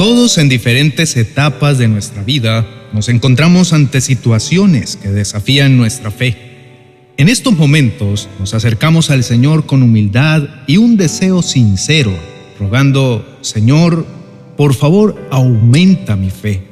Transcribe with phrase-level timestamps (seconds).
[0.00, 6.38] Todos en diferentes etapas de nuestra vida nos encontramos ante situaciones que desafían nuestra fe.
[7.18, 12.14] En estos momentos nos acercamos al Señor con humildad y un deseo sincero,
[12.58, 14.06] rogando, Señor,
[14.56, 16.62] por favor, aumenta mi fe.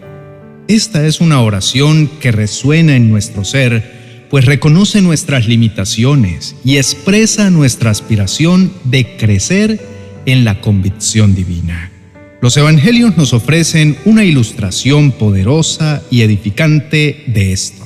[0.67, 7.51] Esta es una oración que resuena en nuestro ser, pues reconoce nuestras limitaciones y expresa
[7.51, 9.87] nuestra aspiración de crecer
[10.25, 11.93] en la convicción divina.
[12.41, 17.85] Los evangelios nos ofrecen una ilustración poderosa y edificante de esto.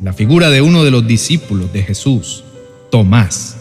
[0.00, 2.44] La figura de uno de los discípulos de Jesús,
[2.92, 3.56] Tomás.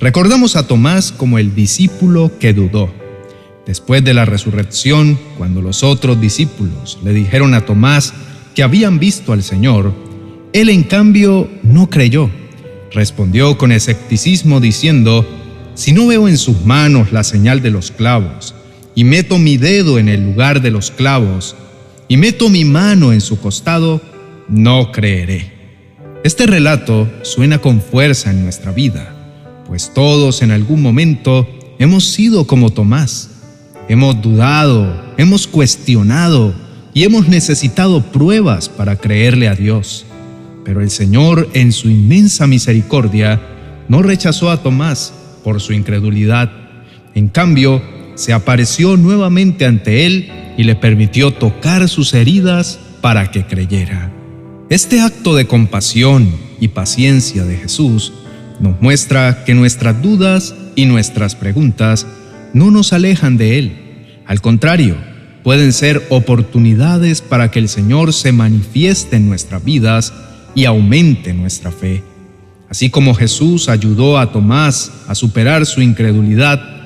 [0.00, 2.92] Recordamos a Tomás como el discípulo que dudó.
[3.64, 8.14] Después de la resurrección, cuando los otros discípulos le dijeron a Tomás
[8.56, 9.94] que habían visto al Señor,
[10.52, 12.30] él en cambio no creyó.
[12.90, 15.24] Respondió con escepticismo diciendo,
[15.74, 18.56] si no veo en sus manos la señal de los clavos,
[18.94, 21.56] y meto mi dedo en el lugar de los clavos,
[22.08, 24.00] y meto mi mano en su costado,
[24.48, 25.52] no creeré.
[26.24, 29.14] Este relato suena con fuerza en nuestra vida,
[29.66, 33.30] pues todos en algún momento hemos sido como Tomás.
[33.88, 36.54] Hemos dudado, hemos cuestionado
[36.94, 40.06] y hemos necesitado pruebas para creerle a Dios.
[40.64, 43.40] Pero el Señor, en su inmensa misericordia,
[43.88, 46.52] no rechazó a Tomás por su incredulidad.
[47.14, 47.82] En cambio,
[48.22, 54.12] se apareció nuevamente ante él y le permitió tocar sus heridas para que creyera.
[54.70, 58.12] Este acto de compasión y paciencia de Jesús
[58.60, 62.06] nos muestra que nuestras dudas y nuestras preguntas
[62.54, 63.72] no nos alejan de Él.
[64.24, 64.94] Al contrario,
[65.42, 70.12] pueden ser oportunidades para que el Señor se manifieste en nuestras vidas
[70.54, 72.04] y aumente nuestra fe.
[72.70, 76.81] Así como Jesús ayudó a Tomás a superar su incredulidad,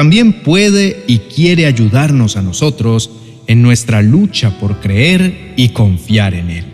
[0.00, 3.10] también puede y quiere ayudarnos a nosotros
[3.46, 6.64] en nuestra lucha por creer y confiar en Él.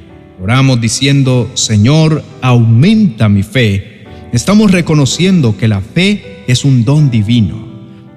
[0.40, 4.04] Oramos diciendo, Señor, aumenta mi fe.
[4.32, 7.66] Estamos reconociendo que la fe es un don divino,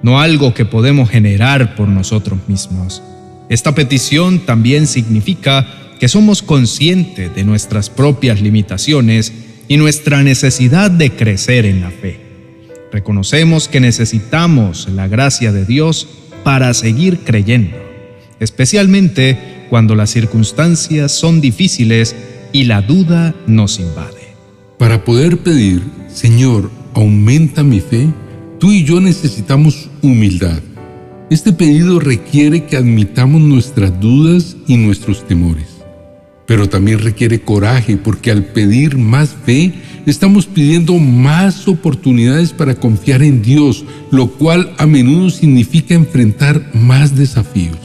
[0.00, 3.02] no algo que podemos generar por nosotros mismos.
[3.48, 5.66] Esta petición también significa
[5.98, 9.32] que somos conscientes de nuestras propias limitaciones
[9.66, 12.29] y nuestra necesidad de crecer en la fe.
[12.92, 16.08] Reconocemos que necesitamos la gracia de Dios
[16.42, 17.76] para seguir creyendo,
[18.40, 22.16] especialmente cuando las circunstancias son difíciles
[22.52, 24.34] y la duda nos invade.
[24.78, 28.08] Para poder pedir, Señor, aumenta mi fe,
[28.58, 30.60] tú y yo necesitamos humildad.
[31.30, 35.68] Este pedido requiere que admitamos nuestras dudas y nuestros temores,
[36.50, 39.72] pero también requiere coraje porque al pedir más fe,
[40.04, 47.14] estamos pidiendo más oportunidades para confiar en Dios, lo cual a menudo significa enfrentar más
[47.14, 47.78] desafíos.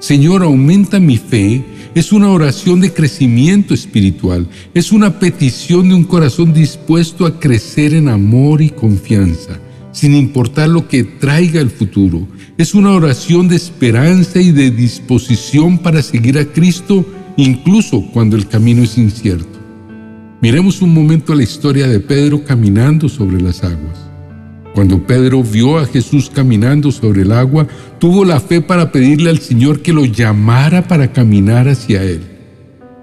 [0.00, 6.04] Señor, aumenta mi fe es una oración de crecimiento espiritual, es una petición de un
[6.04, 9.58] corazón dispuesto a crecer en amor y confianza,
[9.92, 12.28] sin importar lo que traiga el futuro.
[12.58, 17.06] Es una oración de esperanza y de disposición para seguir a Cristo
[17.38, 19.58] incluso cuando el camino es incierto.
[20.42, 24.10] Miremos un momento la historia de Pedro caminando sobre las aguas.
[24.74, 27.66] Cuando Pedro vio a Jesús caminando sobre el agua,
[27.98, 32.22] tuvo la fe para pedirle al Señor que lo llamara para caminar hacia él.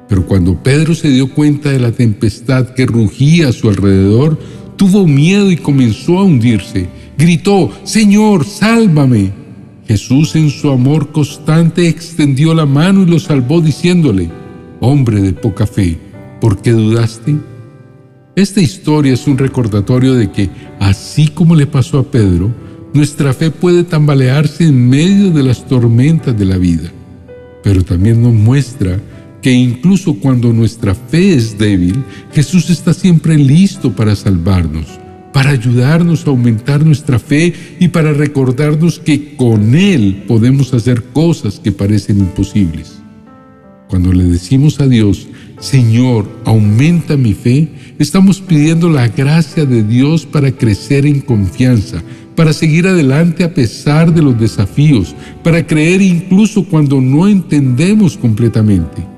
[0.08, 4.38] Pero cuando Pedro se dio cuenta de la tempestad que rugía a su alrededor,
[4.76, 6.90] tuvo miedo y comenzó a hundirse.
[7.18, 9.45] Gritó, Señor, sálvame.
[9.88, 14.30] Jesús en su amor constante extendió la mano y lo salvó diciéndole,
[14.80, 15.98] Hombre de poca fe,
[16.42, 17.36] ¿Por qué dudaste?
[18.36, 22.54] Esta historia es un recordatorio de que, así como le pasó a Pedro,
[22.94, 26.92] nuestra fe puede tambalearse en medio de las tormentas de la vida,
[27.64, 29.00] pero también nos muestra
[29.42, 32.04] que incluso cuando nuestra fe es débil,
[32.34, 34.88] Jesús está siempre listo para salvarnos,
[35.36, 41.60] para ayudarnos a aumentar nuestra fe y para recordarnos que con Él podemos hacer cosas
[41.60, 43.02] que parecen imposibles.
[43.90, 45.28] Cuando le decimos a Dios,
[45.60, 47.68] Señor, aumenta mi fe,
[48.00, 52.02] estamos pidiendo la gracia de Dios para crecer en confianza,
[52.38, 59.15] para seguir adelante a pesar de los desafíos, para creer incluso cuando no entendemos completamente.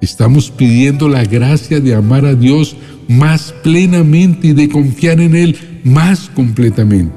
[0.00, 2.76] Estamos pidiendo la gracia de amar a Dios
[3.08, 7.14] más plenamente y de confiar en Él más completamente.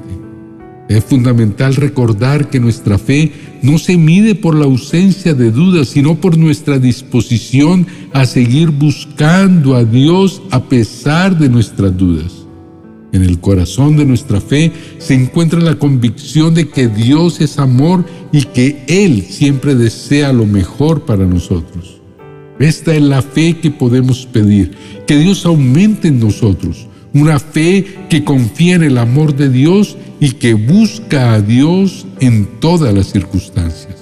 [0.88, 3.32] Es fundamental recordar que nuestra fe
[3.62, 9.76] no se mide por la ausencia de dudas, sino por nuestra disposición a seguir buscando
[9.76, 12.32] a Dios a pesar de nuestras dudas.
[13.12, 18.04] En el corazón de nuestra fe se encuentra la convicción de que Dios es amor
[18.32, 22.01] y que Él siempre desea lo mejor para nosotros.
[22.62, 24.70] Esta es la fe que podemos pedir,
[25.04, 30.30] que Dios aumente en nosotros, una fe que confía en el amor de Dios y
[30.34, 33.96] que busca a Dios en todas las circunstancias.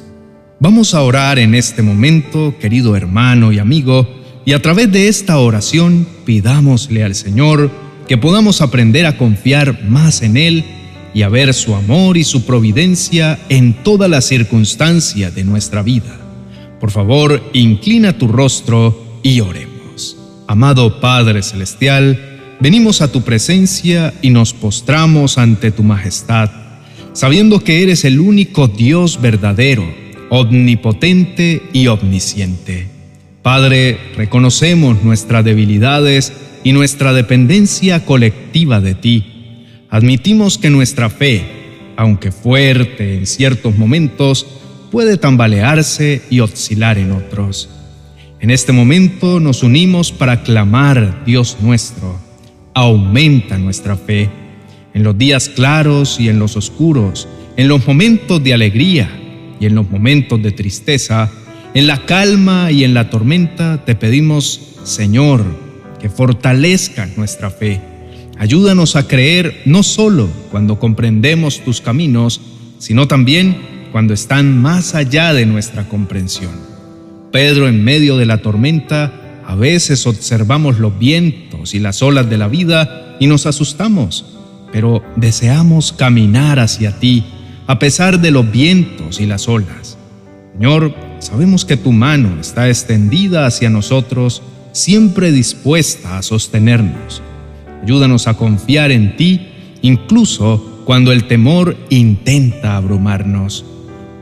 [0.58, 4.06] Vamos a orar en este momento, querido hermano y amigo,
[4.44, 7.70] y a través de esta oración pidámosle al Señor
[8.06, 10.64] que podamos aprender a confiar más en Él
[11.14, 16.19] y a ver su amor y su providencia en todas las circunstancias de nuestra vida.
[16.80, 20.16] Por favor, inclina tu rostro y oremos.
[20.48, 26.50] Amado Padre Celestial, venimos a tu presencia y nos postramos ante tu majestad,
[27.12, 29.84] sabiendo que eres el único Dios verdadero,
[30.30, 32.88] omnipotente y omnisciente.
[33.42, 36.32] Padre, reconocemos nuestras debilidades
[36.64, 39.24] y nuestra dependencia colectiva de ti.
[39.90, 41.44] Admitimos que nuestra fe,
[41.96, 44.46] aunque fuerte en ciertos momentos,
[44.90, 47.68] puede tambalearse y oscilar en otros.
[48.40, 52.18] En este momento nos unimos para clamar, Dios nuestro,
[52.74, 54.30] aumenta nuestra fe,
[54.94, 59.10] en los días claros y en los oscuros, en los momentos de alegría
[59.60, 61.30] y en los momentos de tristeza,
[61.74, 65.44] en la calma y en la tormenta te pedimos, Señor,
[66.00, 67.80] que fortalezca nuestra fe.
[68.38, 72.40] Ayúdanos a creer no solo cuando comprendemos tus caminos,
[72.78, 76.52] sino también cuando están más allá de nuestra comprensión.
[77.32, 79.12] Pedro, en medio de la tormenta,
[79.46, 84.38] a veces observamos los vientos y las olas de la vida y nos asustamos,
[84.72, 87.24] pero deseamos caminar hacia ti
[87.66, 89.96] a pesar de los vientos y las olas.
[90.54, 97.22] Señor, sabemos que tu mano está extendida hacia nosotros, siempre dispuesta a sostenernos.
[97.82, 99.48] Ayúdanos a confiar en ti,
[99.82, 103.64] incluso cuando el temor intenta abrumarnos.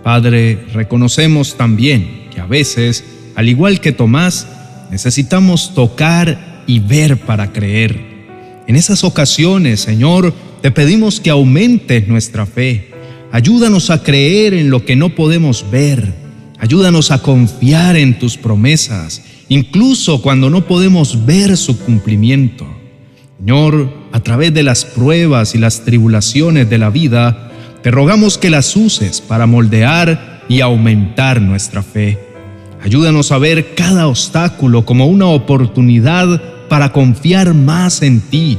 [0.08, 4.46] Padre, reconocemos también que a veces, al igual que Tomás,
[4.90, 8.00] necesitamos tocar y ver para creer.
[8.66, 10.32] En esas ocasiones, Señor,
[10.62, 12.90] te pedimos que aumentes nuestra fe.
[13.32, 16.14] Ayúdanos a creer en lo que no podemos ver
[16.58, 22.66] Ayúdanos a confiar en tus promesas, incluso cuando no podemos ver su cumplimiento.
[23.38, 27.48] Señor, a través de las pruebas y las tribulaciones de la vida,
[27.82, 32.19] te rogamos que las uses para moldear y aumentar nuestra fe.
[32.82, 38.58] Ayúdanos a ver cada obstáculo como una oportunidad para confiar más en ti.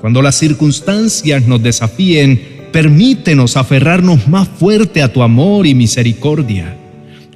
[0.00, 6.76] Cuando las circunstancias nos desafíen, permítenos aferrarnos más fuerte a tu amor y misericordia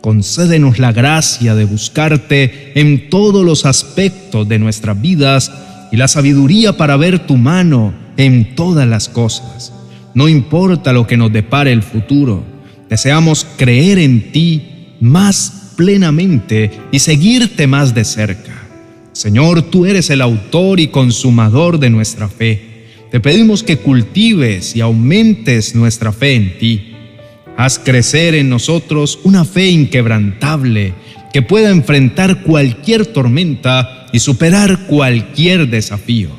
[0.05, 5.51] concédenos la gracia de buscarte en todos los aspectos de nuestras vidas
[5.91, 9.73] y la sabiduría para ver tu mano en todas las cosas.
[10.15, 12.45] No importa lo que nos depare el futuro,
[12.89, 14.63] deseamos creer en ti
[15.01, 18.53] más plenamente y seguirte más de cerca.
[19.13, 22.87] Señor, tú eres el autor y consumador de nuestra fe.
[23.11, 26.95] Te pedimos que cultives y aumentes nuestra fe en ti
[27.57, 30.93] Haz crecer en nosotros una fe inquebrantable
[31.33, 36.31] que pueda enfrentar cualquier tormenta y superar cualquier desafío.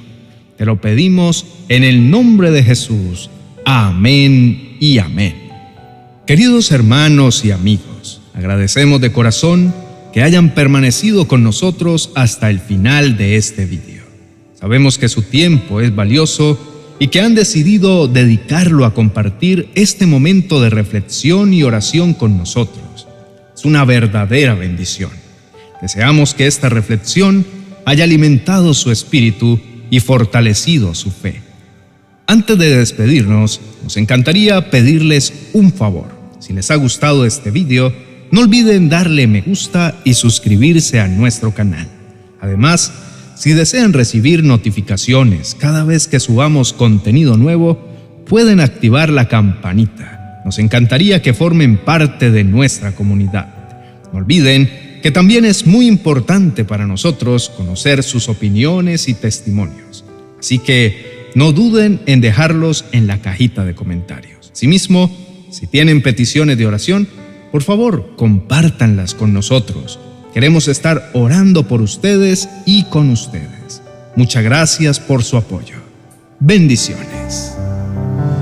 [0.58, 3.30] Te lo pedimos en el nombre de Jesús.
[3.66, 5.50] Amén y amén.
[6.28, 9.74] Queridos hermanos y amigos, agradecemos de corazón
[10.14, 14.04] que hayan permanecido con nosotros hasta el final de este video.
[14.54, 20.62] Sabemos que su tiempo es valioso y que han decidido dedicarlo a compartir este momento
[20.62, 23.08] de reflexión y oración con nosotros.
[23.56, 25.10] Es una verdadera bendición.
[25.82, 27.46] Deseamos que esta reflexión
[27.84, 29.60] haya alimentado su espíritu
[29.90, 31.45] y fortalecido su fe.
[32.28, 36.08] Antes de despedirnos, nos encantaría pedirles un favor.
[36.40, 37.94] Si les ha gustado este video,
[38.32, 41.88] no olviden darle me gusta y suscribirse a nuestro canal.
[42.42, 42.92] Además,
[43.36, 47.80] si desean recibir notificaciones cada vez que subamos contenido nuevo,
[48.28, 50.42] pueden activar la campanita.
[50.46, 53.54] Nos encantaría que formen parte de nuestra comunidad.
[54.12, 54.70] No olviden
[55.04, 60.04] que también es muy importante para nosotros conocer sus opiniones y testimonios.
[60.40, 64.50] Así que no duden en dejarlos en la cajita de comentarios.
[64.52, 65.16] Asimismo,
[65.52, 67.08] si tienen peticiones de oración,
[67.52, 70.00] por favor, compártanlas con nosotros
[70.36, 73.82] Queremos estar orando por ustedes y con ustedes.
[74.18, 75.78] Muchas gracias por su apoyo.
[76.42, 77.54] Bendiciones.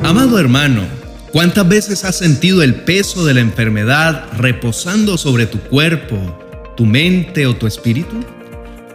[0.01, 0.81] Amado hermano,
[1.31, 6.17] ¿cuántas veces has sentido el peso de la enfermedad reposando sobre tu cuerpo,
[6.75, 8.25] tu mente o tu espíritu?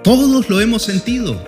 [0.03, 1.41] Todos lo hemos sentido.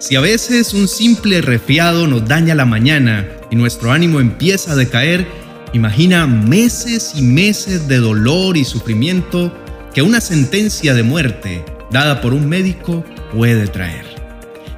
[0.00, 4.76] Si a veces un simple resfriado nos daña la mañana y nuestro ánimo empieza a
[4.76, 5.26] decaer,
[5.72, 9.52] imagina meses y meses de dolor y sufrimiento
[9.92, 14.04] que una sentencia de muerte dada por un médico puede traer.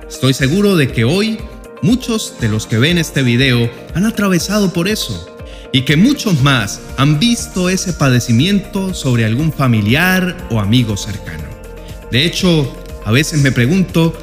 [0.09, 1.39] Estoy seguro de que hoy
[1.83, 5.37] muchos de los que ven este video han atravesado por eso
[5.71, 11.45] y que muchos más han visto ese padecimiento sobre algún familiar o amigo cercano.
[12.11, 12.75] De hecho,
[13.05, 14.17] a veces me pregunto,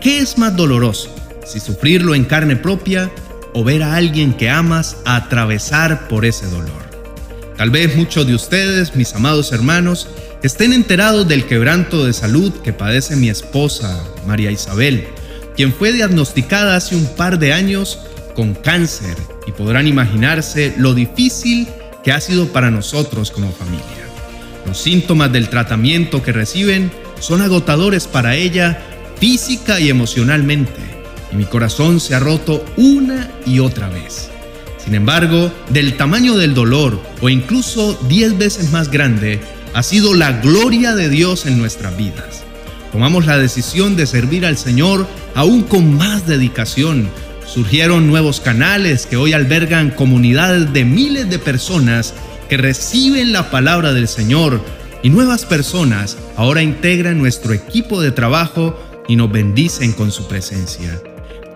[0.00, 1.14] ¿qué es más doloroso?
[1.44, 3.10] Si sufrirlo en carne propia
[3.54, 6.88] o ver a alguien que amas atravesar por ese dolor.
[7.56, 10.08] Tal vez muchos de ustedes, mis amados hermanos,
[10.42, 15.08] estén enterados del quebranto de salud que padece mi esposa, María Isabel,
[15.56, 17.98] quien fue diagnosticada hace un par de años
[18.36, 21.66] con cáncer y podrán imaginarse lo difícil
[22.04, 23.84] que ha sido para nosotros como familia.
[24.64, 28.78] Los síntomas del tratamiento que reciben son agotadores para ella
[29.18, 30.80] física y emocionalmente,
[31.32, 34.30] y mi corazón se ha roto una y otra vez.
[34.82, 39.40] Sin embargo, del tamaño del dolor, o incluso diez veces más grande,
[39.74, 42.42] ha sido la gloria de Dios en nuestras vidas.
[42.92, 47.10] Tomamos la decisión de servir al Señor aún con más dedicación.
[47.46, 52.14] Surgieron nuevos canales que hoy albergan comunidades de miles de personas
[52.48, 54.62] que reciben la palabra del Señor
[55.02, 61.02] y nuevas personas ahora integran nuestro equipo de trabajo y nos bendicen con su presencia.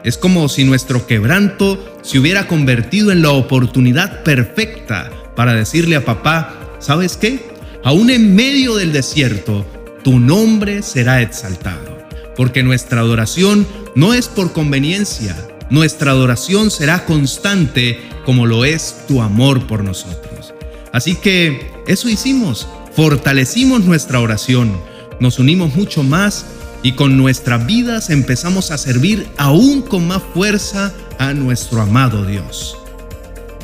[0.03, 6.05] Es como si nuestro quebranto se hubiera convertido en la oportunidad perfecta para decirle a
[6.05, 7.53] papá, ¿sabes qué?
[7.85, 9.65] Aún en medio del desierto,
[10.03, 11.99] tu nombre será exaltado,
[12.37, 15.37] porque nuestra adoración no es por conveniencia,
[15.71, 20.53] nuestra adoración será constante como lo es tu amor por nosotros.
[20.93, 24.77] Así que eso hicimos, fortalecimos nuestra oración,
[25.21, 26.47] nos unimos mucho más
[26.83, 32.77] y con nuestras vidas empezamos a servir aún con más fuerza a nuestro amado Dios.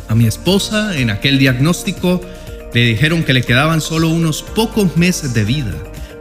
[0.09, 2.21] A mi esposa en aquel diagnóstico
[2.73, 5.73] le dijeron que le quedaban solo unos pocos meses de vida.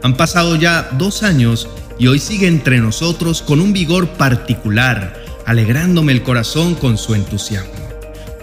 [0.02, 5.14] Han pasado ya dos años y hoy sigue entre nosotros con un vigor particular,
[5.46, 7.72] alegrándome el corazón con su entusiasmo.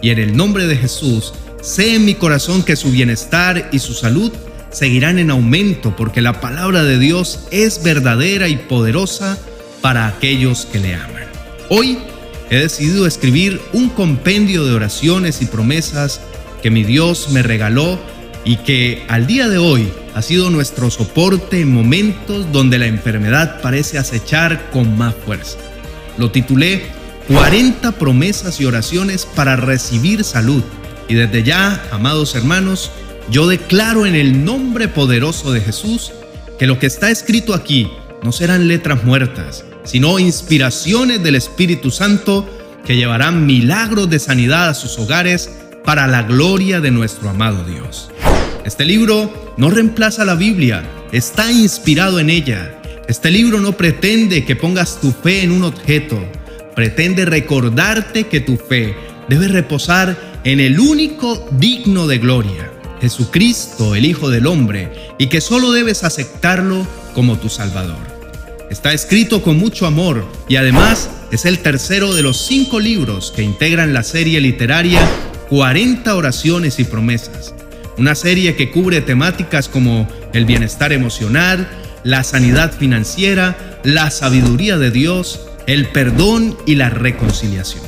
[0.02, 3.94] Y en el nombre de Jesús, sé en mi corazón que su bienestar y su
[3.94, 4.32] salud
[4.76, 9.38] seguirán en aumento porque la palabra de Dios es verdadera y poderosa
[9.80, 11.24] para aquellos que le aman.
[11.70, 11.98] Hoy
[12.50, 16.20] he decidido escribir un compendio de oraciones y promesas
[16.62, 17.98] que mi Dios me regaló
[18.44, 23.62] y que al día de hoy ha sido nuestro soporte en momentos donde la enfermedad
[23.62, 25.58] parece acechar con más fuerza.
[26.18, 26.84] Lo titulé
[27.30, 30.64] 40 promesas y oraciones para recibir salud.
[31.08, 32.92] Y desde ya, amados hermanos,
[33.30, 36.12] yo declaro en el nombre poderoso de Jesús
[36.60, 37.90] que lo que está escrito aquí
[38.24, 42.50] no serán letras muertas, sino inspiraciones del Espíritu Santo
[42.86, 45.50] que llevarán milagros de sanidad a sus hogares
[45.84, 48.10] para la gloria de nuestro amado Dios.
[48.64, 52.82] Este libro no reemplaza la Biblia, está inspirado en ella.
[53.08, 56.20] Este libro no pretende que pongas tu fe en un objeto,
[56.76, 58.96] pretende recordarte que tu fe
[59.30, 62.72] debe reposar en el único digno de gloria,
[63.02, 68.16] Jesucristo, el Hijo del Hombre, y que solo debes aceptarlo como tu Salvador.
[68.70, 73.44] Está escrito con mucho amor y además es el tercero de los cinco libros que
[73.44, 75.00] integran la serie literaria
[75.50, 77.54] 40 oraciones y promesas.
[77.98, 81.70] Una serie que cubre temáticas como el bienestar emocional,
[82.04, 87.84] la sanidad financiera, la sabiduría de Dios, el perdón y la reconciliación.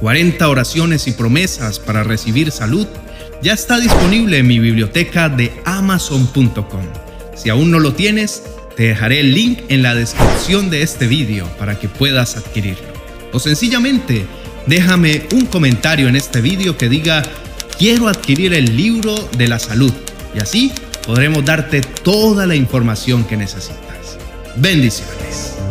[0.00, 2.86] 40 oraciones y promesas para recibir salud
[3.42, 6.84] ya está disponible en mi biblioteca de amazon.com.
[7.34, 8.42] Si aún no lo tienes,
[8.76, 12.88] te dejaré el link en la descripción de este vídeo para que puedas adquirirlo.
[13.32, 14.26] O sencillamente,
[14.66, 17.22] déjame un comentario en este vídeo que diga
[17.78, 19.92] quiero adquirir el libro de la salud
[20.34, 20.72] y así
[21.06, 24.18] podremos darte toda la información que necesitas.
[24.56, 25.65] Bendiciones.